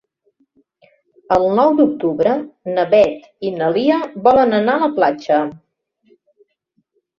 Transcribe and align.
El 1.35 1.45
nou 1.59 1.73
d'octubre 1.79 2.33
na 2.71 2.87
Beth 2.95 3.29
i 3.49 3.53
na 3.59 3.69
Lia 3.77 4.01
volen 4.31 4.59
anar 4.63 4.81
a 4.81 4.85
la 4.87 4.91
platja. 4.99 5.41